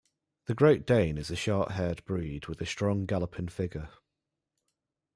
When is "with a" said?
2.47-2.65